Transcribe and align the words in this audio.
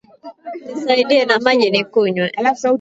Nisaidie 0.71 1.21
na 1.25 1.35
maji 1.45 1.67
nikunywe 1.71 2.27